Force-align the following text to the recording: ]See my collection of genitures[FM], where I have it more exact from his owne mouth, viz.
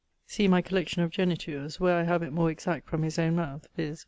]See 0.35 0.47
my 0.47 0.63
collection 0.63 1.03
of 1.03 1.11
genitures[FM], 1.11 1.79
where 1.79 1.95
I 1.99 2.05
have 2.05 2.23
it 2.23 2.33
more 2.33 2.49
exact 2.49 2.89
from 2.89 3.03
his 3.03 3.19
owne 3.19 3.35
mouth, 3.35 3.67
viz. 3.75 3.99